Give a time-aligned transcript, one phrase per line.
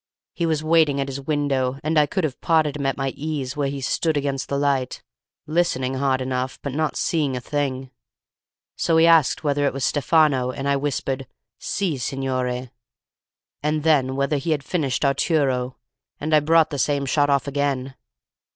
[0.33, 3.55] He was waiting at his window, and I could have potted him at my ease
[3.55, 5.03] where he stood against the light
[5.45, 7.91] listening hard enough but not seeing a thing.
[8.75, 11.27] So he asked whether it was Stefano, and I whispered,
[11.59, 12.71] 'Si, signore';
[13.61, 15.77] and then whether he had finished Arturo,
[16.19, 17.93] and I brought the same shot off again.